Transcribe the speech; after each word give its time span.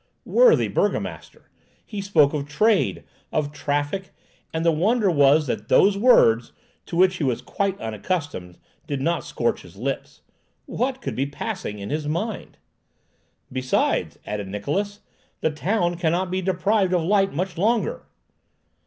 Worthy 0.25 0.67
burgomaster! 0.67 1.51
He 1.85 2.01
spoke 2.01 2.33
of 2.33 2.47
trade, 2.47 3.03
of 3.31 3.51
traffic, 3.51 4.09
and 4.51 4.65
the 4.65 4.71
wonder 4.71 5.11
was 5.11 5.45
that 5.45 5.67
those 5.67 5.95
words, 5.95 6.53
to 6.87 6.95
which 6.95 7.17
he 7.17 7.23
was 7.23 7.43
quite 7.43 7.79
unaccustomed, 7.79 8.57
did 8.87 8.99
not 8.99 9.23
scorch 9.23 9.61
his 9.61 9.75
lips. 9.75 10.23
What 10.65 11.03
could 11.03 11.15
be 11.15 11.27
passing 11.27 11.77
in 11.77 11.91
his 11.91 12.07
mind? 12.07 12.57
"Besides," 13.51 14.17
added 14.25 14.47
Niklausse, 14.47 15.01
"the 15.41 15.51
town 15.51 15.97
cannot 15.97 16.31
be 16.31 16.41
deprived 16.41 16.93
of 16.95 17.03
light 17.03 17.31
much 17.35 17.55
longer." 17.55 18.07